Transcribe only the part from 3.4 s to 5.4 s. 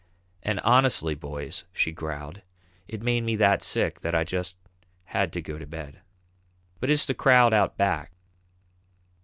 sick that I just had